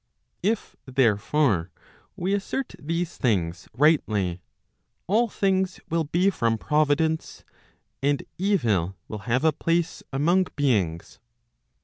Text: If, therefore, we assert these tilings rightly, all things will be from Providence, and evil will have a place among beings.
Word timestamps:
If, 0.41 0.75
therefore, 0.87 1.69
we 2.15 2.33
assert 2.33 2.73
these 2.79 3.19
tilings 3.19 3.67
rightly, 3.71 4.41
all 5.05 5.27
things 5.29 5.79
will 5.91 6.05
be 6.05 6.31
from 6.31 6.57
Providence, 6.57 7.43
and 8.01 8.23
evil 8.39 8.95
will 9.07 9.19
have 9.29 9.43
a 9.45 9.51
place 9.53 10.01
among 10.11 10.47
beings. 10.55 11.19